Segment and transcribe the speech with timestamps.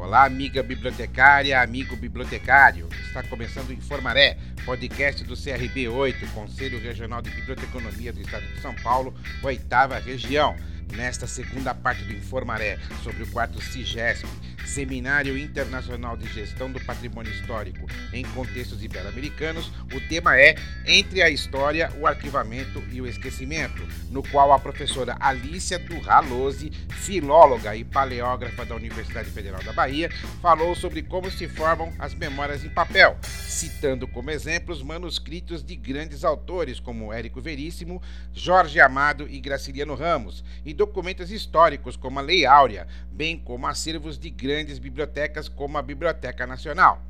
[0.00, 2.88] Olá, amiga bibliotecária, amigo bibliotecário.
[3.06, 8.62] Está começando o Informaré, podcast do CRB 8, Conselho Regional de Biblioteconomia do Estado de
[8.62, 10.56] São Paulo, oitava região.
[10.92, 14.26] Nesta segunda parte do Informaré, sobre o quarto CIGESP,
[14.66, 20.54] Seminário Internacional de Gestão do Patrimônio Histórico em Contextos Ibero-Americanos, o tema é
[20.86, 27.74] Entre a História, o Arquivamento e o Esquecimento, no qual a professora Alícia Durralose, filóloga
[27.74, 32.68] e paleógrafa da Universidade Federal da Bahia, falou sobre como se formam as memórias em
[32.68, 38.00] papel, citando como exemplos manuscritos de grandes autores como Érico Veríssimo,
[38.32, 44.18] Jorge Amado e Graciliano Ramos, e documentos históricos como a Lei Áurea, bem como acervos
[44.18, 47.02] de grandes bibliotecas como a Biblioteca Nacional.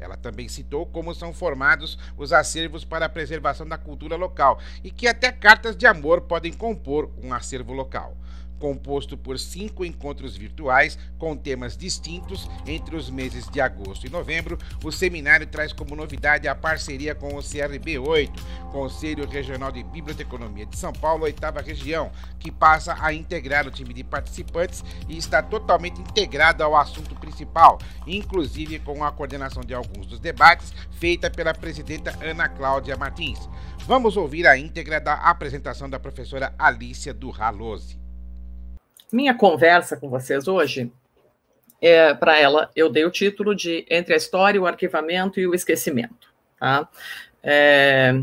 [0.00, 4.90] Ela também citou como são formados os acervos para a preservação da cultura local e
[4.90, 8.16] que até cartas de amor podem compor um acervo local
[8.62, 14.56] composto por cinco encontros virtuais com temas distintos entre os meses de agosto e novembro.
[14.84, 18.30] O seminário traz como novidade a parceria com o CRB8,
[18.70, 23.92] Conselho Regional de Biblioteconomia de São Paulo, oitava região, que passa a integrar o time
[23.92, 30.06] de participantes e está totalmente integrado ao assunto principal, inclusive com a coordenação de alguns
[30.06, 33.40] dos debates feita pela presidenta Ana Cláudia Martins.
[33.88, 38.01] Vamos ouvir a íntegra da apresentação da professora Alícia Durralose
[39.12, 40.90] minha conversa com vocês hoje,
[41.80, 45.54] é, para ela, eu dei o título de Entre a História, o Arquivamento e o
[45.54, 46.32] Esquecimento.
[46.58, 46.88] Tá?
[47.42, 48.14] É,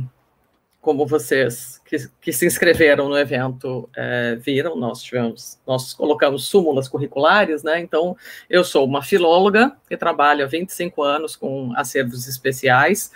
[0.81, 6.87] como vocês que, que, se inscreveram no evento é, viram, nós tivemos, nós colocamos súmulas
[6.87, 7.79] curriculares, né?
[7.79, 8.15] Então,
[8.49, 13.11] eu sou uma filóloga que trabalha há 25 anos com acervos especiais,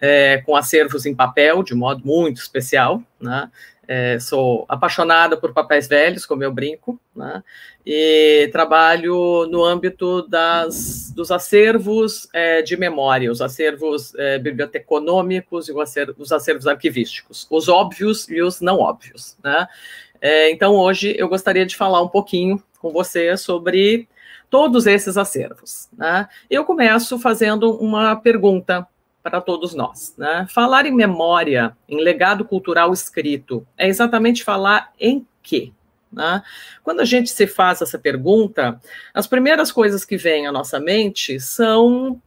[0.00, 3.50] é, com acervos em papel, de modo muito especial, né?
[3.90, 7.42] É, sou apaixonada por papéis velhos, como eu brinco, né?
[7.86, 15.72] e trabalho no âmbito das, dos acervos é, de memória, os acervos é, biblioteconômicos e
[15.72, 19.38] os acervos, os acervos arquivísticos, os óbvios e os não óbvios.
[19.42, 19.66] Né?
[20.20, 24.06] É, então, hoje eu gostaria de falar um pouquinho com você sobre
[24.50, 25.88] todos esses acervos.
[25.96, 26.28] Né?
[26.50, 28.86] Eu começo fazendo uma pergunta
[29.28, 30.14] para todos nós.
[30.16, 30.46] Né?
[30.48, 35.72] Falar em memória, em legado cultural escrito, é exatamente falar em quê?
[36.12, 36.42] Né?
[36.82, 38.80] Quando a gente se faz essa pergunta,
[39.12, 42.20] as primeiras coisas que vêm à nossa mente são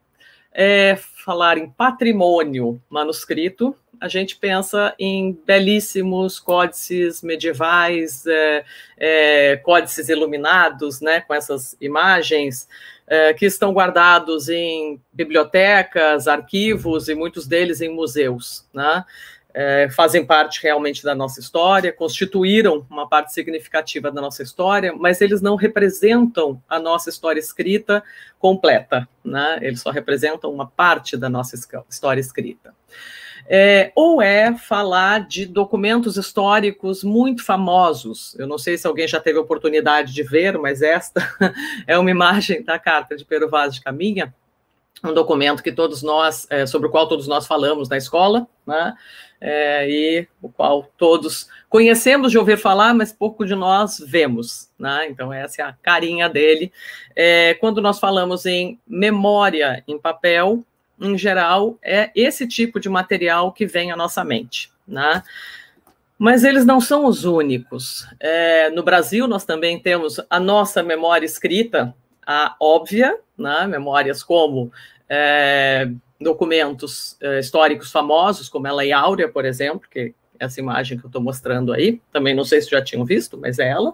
[0.53, 8.65] é, falar em patrimônio manuscrito, a gente pensa em belíssimos códices medievais, é,
[8.97, 12.67] é, códices iluminados, né, com essas imagens,
[13.05, 19.05] é, que estão guardados em bibliotecas, arquivos e muitos deles em museus, né?
[19.53, 25.21] É, fazem parte realmente da nossa história, constituíram uma parte significativa da nossa história, mas
[25.21, 28.03] eles não representam a nossa história escrita
[28.39, 29.59] completa, né?
[29.61, 31.55] Eles só representam uma parte da nossa
[31.89, 32.73] história escrita
[33.47, 38.35] é, ou é falar de documentos históricos muito famosos.
[38.37, 41.21] Eu não sei se alguém já teve oportunidade de ver, mas esta
[41.87, 44.33] é uma imagem da carta de Pero Vaz de Caminha,
[45.03, 48.93] um documento que todos nós, é, sobre o qual todos nós falamos na escola, né?
[49.43, 55.07] É, e o qual todos conhecemos de ouvir falar, mas pouco de nós vemos, né?
[55.09, 56.71] Então essa é a carinha dele.
[57.15, 60.63] É, quando nós falamos em memória em papel,
[60.99, 65.23] em geral, é esse tipo de material que vem à nossa mente, né?
[66.19, 68.05] Mas eles não são os únicos.
[68.19, 73.65] É, no Brasil, nós também temos a nossa memória escrita, a óbvia, né?
[73.65, 74.71] memórias como
[75.09, 75.89] é,
[76.21, 81.07] documentos é, históricos famosos, como a Lei Áurea, por exemplo, que essa imagem que eu
[81.07, 83.93] estou mostrando aí, também não sei se já tinham visto, mas é ela,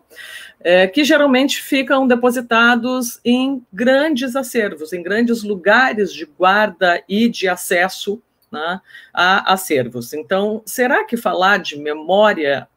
[0.62, 7.50] é, que geralmente ficam depositados em grandes acervos, em grandes lugares de guarda e de
[7.50, 8.80] acesso né,
[9.14, 10.14] a acervos.
[10.14, 12.68] Então, será que falar de memória,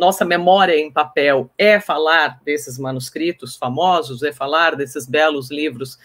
[0.00, 5.98] nossa memória em papel, é falar desses manuscritos famosos, é falar desses belos livros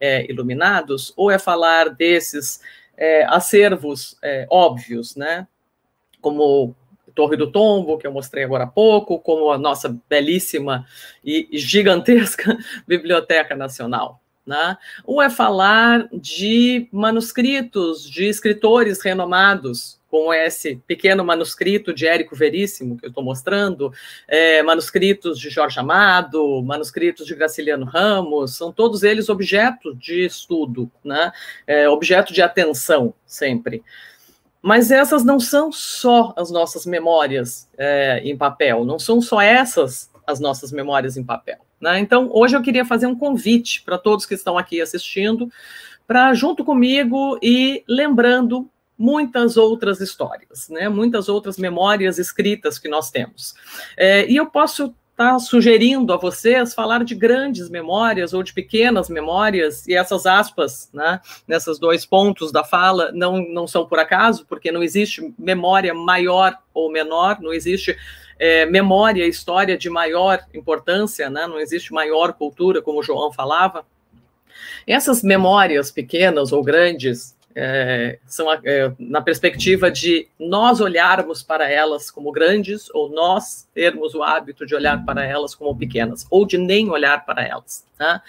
[0.00, 2.60] é, iluminados, ou é falar desses
[2.96, 5.46] é, acervos é, óbvios, né?
[6.24, 6.74] como
[7.14, 10.86] Torre do Tombo, que eu mostrei agora há pouco, como a nossa belíssima
[11.22, 12.56] e gigantesca
[12.88, 14.20] Biblioteca Nacional.
[14.46, 14.76] Né?
[15.04, 22.96] Ou é falar de manuscritos de escritores renomados, como esse pequeno manuscrito de Érico Veríssimo,
[22.96, 23.92] que eu estou mostrando,
[24.28, 30.88] é, manuscritos de Jorge Amado, manuscritos de Graciliano Ramos, são todos eles objeto de estudo,
[31.04, 31.32] né?
[31.66, 33.82] é, objeto de atenção sempre.
[34.62, 40.08] Mas essas não são só as nossas memórias é, em papel, não são só essas
[40.24, 41.58] as nossas memórias em papel.
[41.80, 41.98] Né?
[41.98, 45.50] Então, hoje eu queria fazer um convite para todos que estão aqui assistindo,
[46.06, 50.88] para junto comigo e lembrando muitas outras histórias, né?
[50.88, 53.54] muitas outras memórias escritas que nós temos.
[53.96, 59.08] É, e eu posso está sugerindo a vocês falar de grandes memórias ou de pequenas
[59.08, 64.44] memórias, e essas aspas, né, nesses dois pontos da fala, não, não são por acaso,
[64.48, 67.96] porque não existe memória maior ou menor, não existe
[68.40, 73.86] é, memória, história de maior importância, né, não existe maior cultura, como o João falava.
[74.84, 82.10] Essas memórias pequenas ou grandes, é, são é, na perspectiva de nós olharmos para elas
[82.10, 86.58] como grandes ou nós termos o hábito de olhar para elas como pequenas ou de
[86.58, 87.86] nem olhar para elas.
[87.96, 88.22] Tá?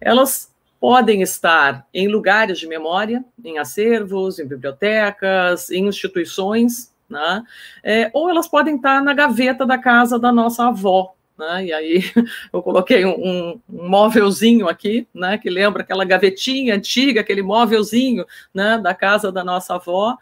[0.00, 7.42] Elas podem estar em lugares de memória, em acervos, em bibliotecas, em instituições, né?
[7.82, 11.64] é, ou elas podem estar na gaveta da casa da nossa avó, né?
[11.64, 12.04] E aí
[12.52, 15.38] eu coloquei um, um, móvelzinho aqui, né?
[15.38, 18.78] Que lembra aquela gavetinha antiga, aquele móvelzinho, né?
[18.78, 20.16] Da casa da nossa avó,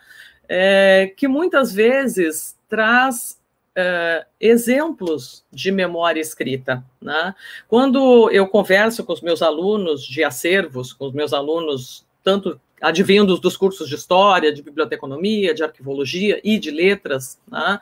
[0.49, 3.38] é, que muitas vezes traz
[3.75, 6.85] é, exemplos de memória escrita.
[7.00, 7.35] Né?
[7.69, 13.41] Quando eu converso com os meus alunos de acervos, com os meus alunos tanto advindos
[13.41, 17.81] dos cursos de história, de biblioteconomia, de arquivologia e de letras, né?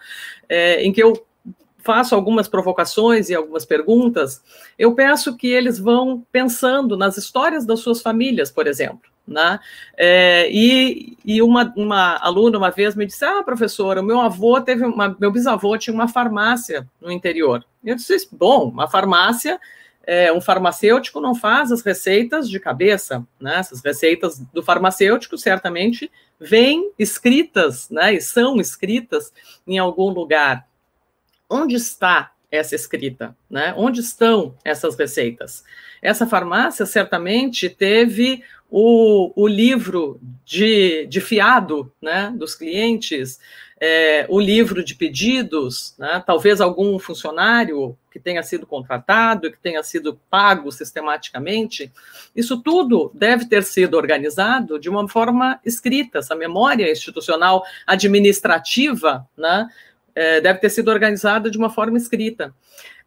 [0.48, 1.26] é, em que eu
[1.86, 4.42] faço algumas provocações e algumas perguntas,
[4.76, 9.08] eu peço que eles vão pensando nas histórias das suas famílias, por exemplo.
[9.26, 9.58] Né?
[9.96, 14.84] É, e e uma, uma aluna uma vez me disse: Ah, professora, meu avô teve
[14.84, 17.64] uma, meu bisavô tinha uma farmácia no interior.
[17.84, 19.58] Eu disse: Bom, uma farmácia,
[20.06, 23.56] é, um farmacêutico não faz as receitas de cabeça, né?
[23.58, 26.08] Essas receitas do farmacêutico certamente
[26.38, 28.14] vêm escritas, né?
[28.14, 29.32] E são escritas
[29.66, 30.64] em algum lugar
[31.48, 33.74] onde está essa escrita, né?
[33.76, 35.64] Onde estão essas receitas?
[36.00, 43.38] Essa farmácia certamente teve o, o livro de, de fiado, né, dos clientes,
[43.80, 49.82] é, o livro de pedidos, né, talvez algum funcionário que tenha sido contratado, que tenha
[49.82, 51.92] sido pago sistematicamente,
[52.34, 59.68] isso tudo deve ter sido organizado de uma forma escrita, essa memória institucional administrativa, né,
[60.16, 62.54] é, deve ter sido organizada de uma forma escrita.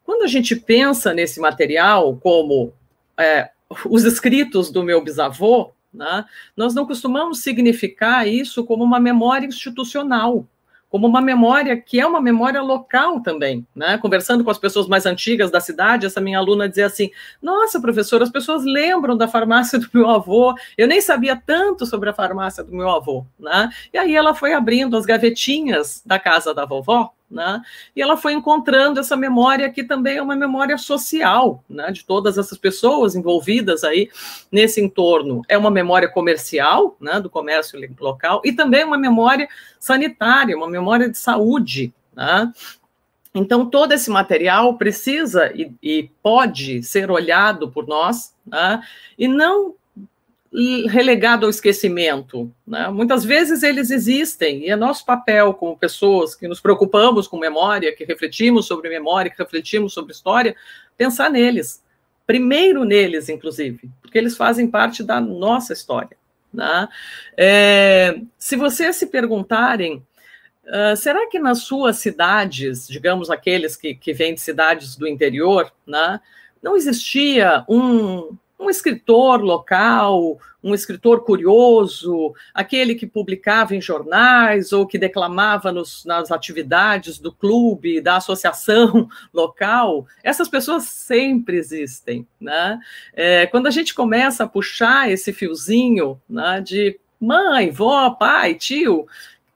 [0.04, 2.72] Quando a gente pensa nesse material como
[3.18, 3.50] é,
[3.84, 6.24] os escritos do meu bisavô, né,
[6.56, 10.46] nós não costumamos significar isso como uma memória institucional
[10.90, 13.96] como uma memória que é uma memória local também, né?
[13.96, 17.10] Conversando com as pessoas mais antigas da cidade, essa minha aluna dizia assim:
[17.40, 20.54] Nossa, professora, as pessoas lembram da farmácia do meu avô.
[20.76, 23.70] Eu nem sabia tanto sobre a farmácia do meu avô, né?
[23.92, 27.62] E aí ela foi abrindo as gavetinhas da casa da vovó né?
[27.94, 31.92] E ela foi encontrando essa memória que também é uma memória social, né?
[31.92, 34.10] De todas essas pessoas envolvidas aí
[34.50, 35.42] nesse entorno.
[35.48, 37.20] É uma memória comercial, né?
[37.20, 39.48] Do comércio local e também uma memória
[39.78, 42.52] sanitária, uma memória de saúde, né?
[43.32, 48.82] Então, todo esse material precisa e, e pode ser olhado por nós, né?
[49.16, 49.76] e não
[50.88, 52.52] relegado ao esquecimento.
[52.66, 52.88] Né?
[52.88, 57.94] Muitas vezes eles existem, e é nosso papel como pessoas que nos preocupamos com memória,
[57.94, 60.56] que refletimos sobre memória, que refletimos sobre história,
[60.96, 61.82] pensar neles.
[62.26, 66.16] Primeiro neles, inclusive, porque eles fazem parte da nossa história.
[66.52, 66.88] Né?
[67.36, 70.04] É, se vocês se perguntarem,
[70.66, 75.72] uh, será que nas suas cidades, digamos aqueles que, que vêm de cidades do interior,
[75.86, 76.20] né,
[76.60, 84.86] não existia um, um escritor local, um escritor curioso, aquele que publicava em jornais ou
[84.86, 92.26] que declamava nos, nas atividades do clube, da associação local, essas pessoas sempre existem.
[92.38, 92.78] Né?
[93.14, 99.06] É, quando a gente começa a puxar esse fiozinho né, de mãe, vó, pai, tio,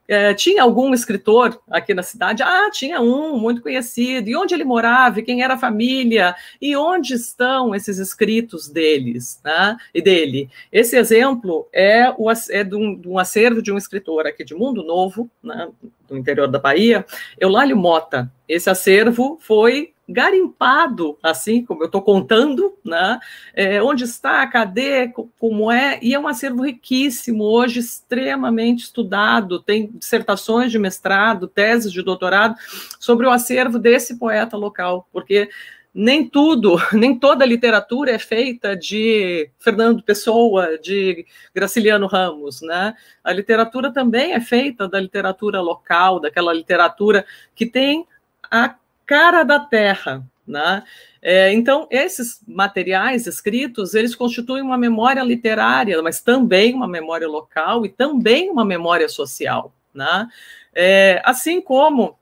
[0.06, 2.42] é, tinha algum escritor aqui na cidade?
[2.42, 4.28] Ah, tinha um muito conhecido.
[4.28, 5.18] E onde ele morava?
[5.18, 6.34] E quem era a família?
[6.61, 9.40] E onde estão esses escritos deles?
[9.42, 9.76] Né?
[9.94, 10.50] E dele?
[10.70, 14.54] Esse exemplo é, o, é de, um, de um acervo de um escritor aqui de
[14.54, 15.68] Mundo Novo, né,
[16.06, 17.04] do interior da Bahia,
[17.40, 18.30] Eulálio Mota.
[18.46, 23.18] Esse acervo foi garimpado, assim como eu estou contando, né?
[23.54, 29.90] É, onde está, cadê, como é, e é um acervo riquíssimo, hoje extremamente estudado, tem
[29.92, 32.54] dissertações de mestrado, teses de doutorado
[33.00, 35.49] sobre o acervo desse poeta local, porque
[35.94, 42.94] nem tudo, nem toda a literatura é feita de Fernando Pessoa, de Graciliano Ramos, né?
[43.23, 48.06] A literatura também é feita da literatura local, daquela literatura que tem
[48.50, 48.75] a
[49.06, 50.82] cara da terra, né?
[51.20, 57.87] É, então, esses materiais escritos, eles constituem uma memória literária, mas também uma memória local
[57.87, 60.28] e também uma memória social, né?
[60.75, 62.18] É, assim como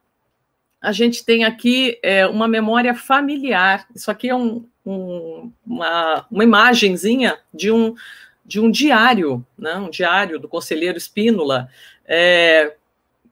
[0.81, 3.87] a gente tem aqui é, uma memória familiar.
[3.95, 7.95] Isso aqui é um, um, uma, uma imagenzinha de um,
[8.45, 9.77] de um diário, né?
[9.77, 11.69] um diário do conselheiro Espínola.
[12.05, 12.75] É,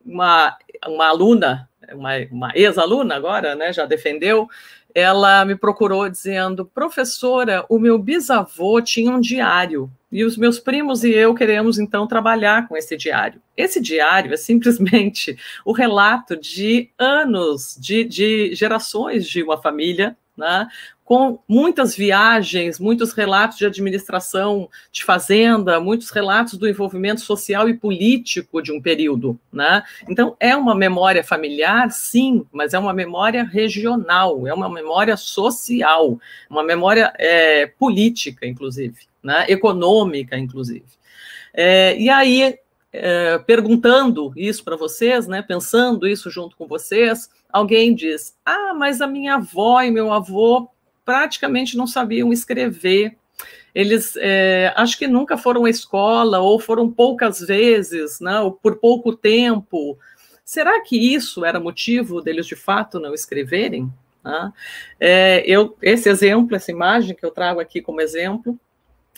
[0.06, 4.48] uma, uma aluna, uma, uma ex-aluna agora, né, já defendeu,
[4.94, 11.04] ela me procurou dizendo: professora, o meu bisavô tinha um diário e os meus primos
[11.04, 13.40] e eu queremos então trabalhar com esse diário.
[13.56, 20.66] Esse diário é simplesmente o relato de anos, de, de gerações de uma família, né,
[21.04, 27.74] com muitas viagens, muitos relatos de administração de fazenda, muitos relatos do envolvimento social e
[27.74, 29.82] político de um período, né?
[30.08, 36.18] Então é uma memória familiar, sim, mas é uma memória regional, é uma memória social,
[36.48, 39.46] uma memória é, política, inclusive, né?
[39.48, 40.86] Econômica, inclusive.
[41.52, 42.56] É, e aí
[42.92, 49.00] é, perguntando isso para vocês, né, pensando isso junto com vocês, alguém diz: Ah, mas
[49.00, 50.68] a minha avó e meu avô
[51.04, 53.16] praticamente não sabiam escrever.
[53.72, 58.76] Eles é, acho que nunca foram à escola, ou foram poucas vezes, né, ou por
[58.76, 59.96] pouco tempo.
[60.44, 63.92] Será que isso era motivo deles de fato não escreverem?
[64.98, 68.58] É, eu, esse exemplo, essa imagem que eu trago aqui como exemplo,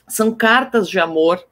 [0.06, 1.44] são cartas de amor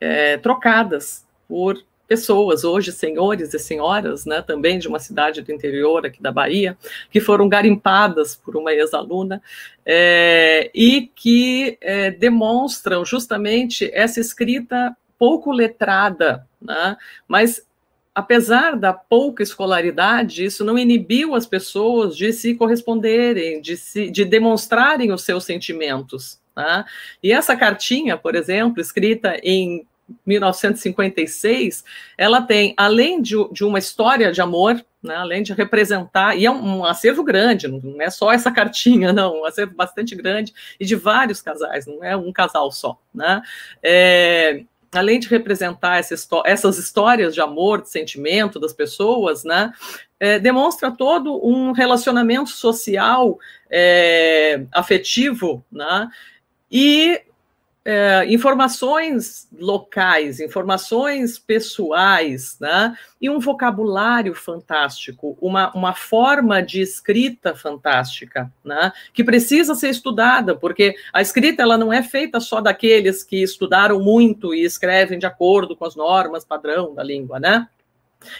[0.00, 6.06] é, trocadas por pessoas, hoje senhores e senhoras, né, também de uma cidade do interior
[6.06, 6.78] aqui da Bahia,
[7.10, 9.42] que foram garimpadas por uma ex-aluna
[9.84, 17.64] é, e que é, demonstram justamente essa escrita pouco letrada, né, mas
[18.14, 24.24] apesar da pouca escolaridade, isso não inibiu as pessoas de se corresponderem, de, se, de
[24.24, 26.40] demonstrarem os seus sentimentos.
[26.56, 26.84] Né?
[27.22, 29.86] E essa cartinha, por exemplo, escrita em
[30.26, 31.84] 1956,
[32.16, 36.50] ela tem, além de, de uma história de amor, né, além de representar, e é
[36.50, 40.84] um, um, acervo grande, não é só essa cartinha, não, um acervo bastante grande, e
[40.84, 43.40] de vários casais, não é um casal só, né?
[43.82, 44.62] É,
[44.92, 46.14] além de representar essa,
[46.44, 49.72] essas histórias de amor, de sentimento das pessoas, né,
[50.18, 53.38] é, demonstra todo um relacionamento social
[53.70, 56.08] é, afetivo, né,
[56.70, 57.20] e
[57.92, 62.96] é, informações locais, informações pessoais, né?
[63.20, 68.92] e um vocabulário fantástico, uma, uma forma de escrita fantástica, né?
[69.12, 73.98] que precisa ser estudada, porque a escrita ela não é feita só daqueles que estudaram
[73.98, 77.66] muito e escrevem de acordo com as normas padrão da língua, né?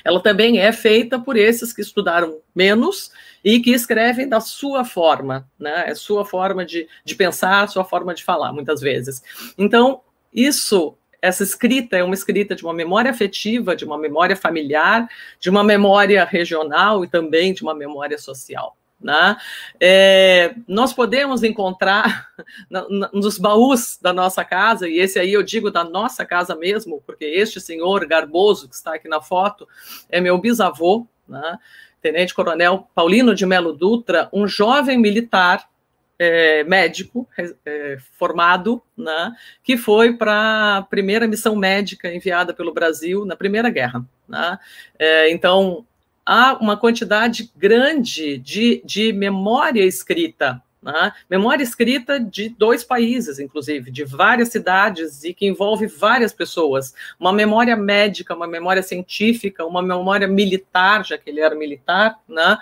[0.05, 3.11] Ela também é feita por esses que estudaram menos
[3.45, 5.85] e que escrevem da sua forma, né?
[5.89, 9.23] É sua forma de, de pensar, sua forma de falar, muitas vezes.
[9.57, 15.09] Então, isso, essa escrita é uma escrita de uma memória afetiva, de uma memória familiar,
[15.39, 18.77] de uma memória regional e também de uma memória social.
[19.01, 19.37] Né?
[19.81, 22.29] É, nós podemos encontrar
[23.13, 27.25] nos baús da nossa casa, e esse aí eu digo da nossa casa mesmo, porque
[27.25, 29.67] este senhor garboso que está aqui na foto
[30.11, 31.59] é meu bisavô, né?
[32.03, 35.69] Tenente Coronel Paulino de Melo Dutra, um jovem militar
[36.21, 37.27] é, médico
[37.65, 39.33] é, formado, né,
[39.65, 44.05] que foi para a primeira missão médica enviada pelo Brasil na Primeira Guerra.
[44.29, 44.59] Né?
[44.99, 45.87] É, então,
[46.31, 51.13] há uma quantidade grande de, de memória escrita, né?
[51.29, 56.95] memória escrita de dois países, inclusive, de várias cidades e que envolve várias pessoas.
[57.19, 62.57] Uma memória médica, uma memória científica, uma memória militar, já que ele era militar, né?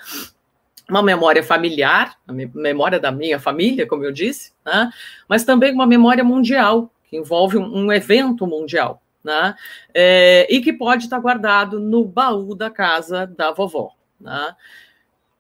[0.89, 4.91] uma memória familiar, a memória da minha família, como eu disse, né?
[5.29, 9.55] mas também uma memória mundial, que envolve um, um evento mundial né?
[9.93, 13.93] É, e que pode estar guardado no baú da casa da vovó.
[14.19, 14.57] Né?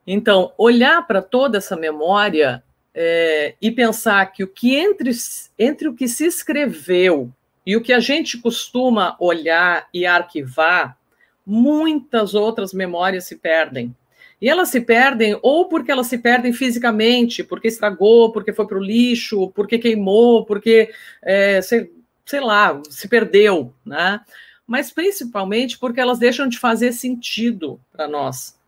[0.07, 2.62] Então, olhar para toda essa memória
[2.95, 5.11] é, e pensar que o que entre,
[5.59, 7.33] entre o que se escreveu
[7.64, 10.99] e o que a gente costuma olhar e arquivar,
[11.47, 13.97] muitas outras memórias se perdem.
[14.40, 18.78] E elas se perdem ou porque elas se perdem fisicamente, porque estragou, porque foi para
[18.78, 20.90] o lixo, porque queimou, porque
[21.23, 21.90] é, sei,
[22.29, 24.21] sei lá, se perdeu, né?
[24.67, 28.59] Mas principalmente porque elas deixam de fazer sentido para nós.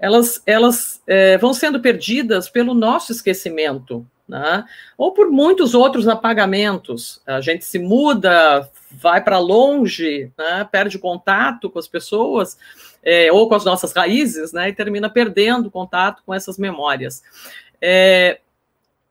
[0.00, 4.64] Elas, elas é, vão sendo perdidas pelo nosso esquecimento, né?
[4.96, 7.20] ou por muitos outros apagamentos.
[7.26, 10.66] A gente se muda, vai para longe, né?
[10.72, 12.56] perde contato com as pessoas,
[13.02, 14.70] é, ou com as nossas raízes, né?
[14.70, 17.22] e termina perdendo contato com essas memórias.
[17.82, 18.40] É,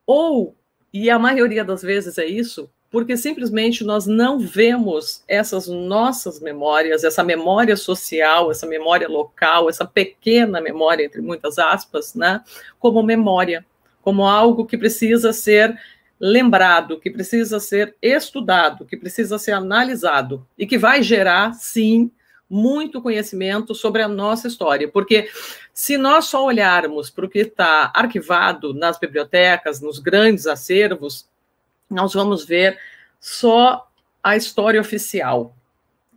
[0.06, 0.56] ou,
[0.92, 7.04] e a maioria das vezes é isso, porque simplesmente nós não vemos essas nossas memórias,
[7.04, 12.42] essa memória social, essa memória local, essa pequena memória, entre muitas aspas, né,
[12.78, 13.66] como memória,
[14.04, 15.76] como algo que precisa ser
[16.20, 22.12] lembrado, que precisa ser estudado, que precisa ser analisado e que vai gerar, sim,
[22.48, 25.28] muito conhecimento sobre a nossa história, porque
[25.74, 31.28] se nós só olharmos para o que está arquivado nas bibliotecas, nos grandes acervos,
[31.94, 32.78] nós vamos ver
[33.20, 33.88] só
[34.22, 35.56] a história oficial,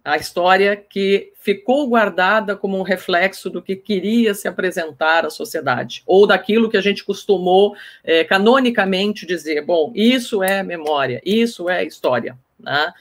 [0.05, 6.03] a história que ficou guardada como um reflexo do que queria se apresentar à sociedade,
[6.07, 11.85] ou daquilo que a gente costumou é, canonicamente dizer, bom, isso é memória, isso é
[11.85, 12.39] história.
[12.59, 12.93] Né?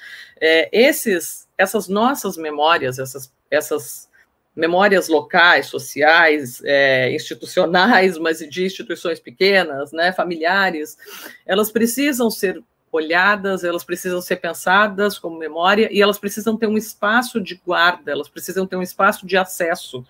[0.41, 4.09] É, esses, essas nossas memórias, essas, essas
[4.55, 10.97] memórias locais, sociais, é, institucionais, mas de instituições pequenas, né, familiares,
[11.45, 16.77] elas precisam ser olhadas, elas precisam ser pensadas como memória e elas precisam ter um
[16.77, 20.05] espaço de guarda, elas precisam ter um espaço de acesso.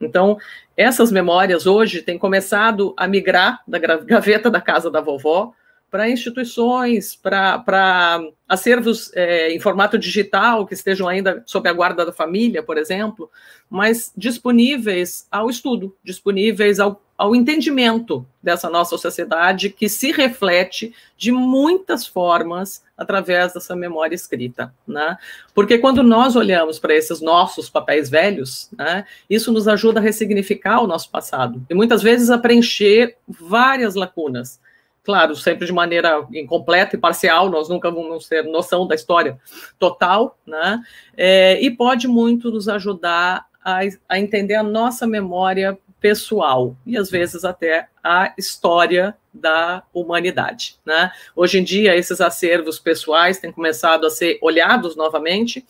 [0.00, 0.38] Então,
[0.76, 5.52] essas memórias hoje têm começado a migrar da gaveta da casa da vovó
[5.94, 12.12] para instituições, para acervos é, em formato digital que estejam ainda sob a guarda da
[12.12, 13.30] família, por exemplo,
[13.70, 21.30] mas disponíveis ao estudo, disponíveis ao, ao entendimento dessa nossa sociedade que se reflete de
[21.30, 25.16] muitas formas através dessa memória escrita, né?
[25.54, 30.80] Porque quando nós olhamos para esses nossos papéis velhos, né, isso nos ajuda a ressignificar
[30.80, 34.58] o nosso passado e muitas vezes a preencher várias lacunas
[35.04, 39.38] claro, sempre de maneira incompleta e parcial, nós nunca vamos ter noção da história
[39.78, 40.82] total, né?
[41.16, 47.10] É, e pode muito nos ajudar a, a, entender a nossa memória pessoal e às
[47.10, 51.10] vezes até a história da humanidade, né?
[51.36, 55.64] Hoje em dia esses acervos pessoais têm começado a ser olhados novamente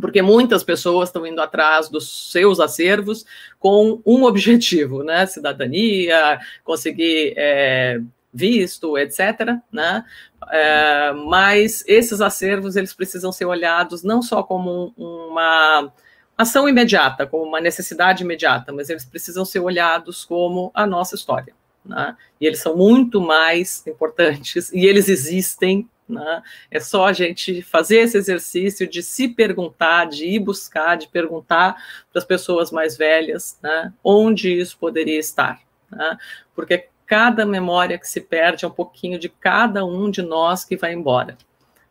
[0.00, 3.26] porque muitas pessoas estão indo atrás dos seus acervos
[3.58, 5.26] com um objetivo, né?
[5.26, 8.00] Cidadania, conseguir é,
[8.32, 9.58] visto, etc.
[9.70, 10.04] Né?
[10.50, 15.92] É, mas esses acervos eles precisam ser olhados não só como uma
[16.36, 21.54] ação imediata, como uma necessidade imediata, mas eles precisam ser olhados como a nossa história.
[21.84, 22.16] Né?
[22.40, 25.88] E eles são muito mais importantes e eles existem.
[26.08, 26.42] Né?
[26.70, 31.74] É só a gente fazer esse exercício de se perguntar, de ir buscar, de perguntar
[32.10, 35.60] para as pessoas mais velhas né, onde isso poderia estar.
[35.90, 36.18] Né?
[36.54, 40.78] Porque cada memória que se perde é um pouquinho de cada um de nós que
[40.78, 41.36] vai embora.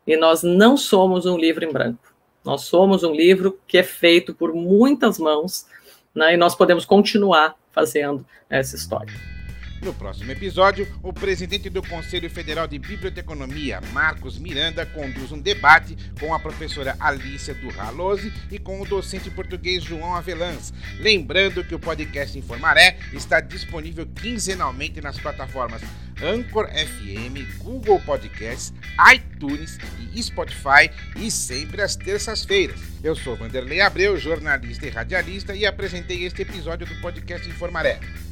[0.08, 2.12] E nós não somos um livro em branco.
[2.44, 5.68] Nós somos um livro que é feito por muitas mãos,
[6.16, 9.41] né, e nós podemos continuar fazendo essa história.
[9.82, 15.98] No próximo episódio, o presidente do Conselho Federal de Biblioteconomia, Marcos Miranda, conduz um debate
[16.20, 20.72] com a professora Alícia do Ralose e com o docente português João Avelãs.
[21.00, 25.82] Lembrando que o podcast Informaré está disponível quinzenalmente nas plataformas
[26.22, 28.72] Anchor FM, Google Podcasts,
[29.12, 29.80] iTunes
[30.14, 32.80] e Spotify e sempre às terças-feiras.
[33.04, 38.00] Eu sou Vanderlei Abreu, jornalista e radialista e apresentei este episódio do podcast Informaré.